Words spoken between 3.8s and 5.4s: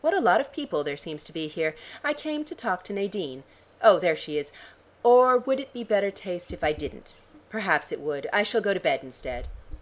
Oh, there she is. Or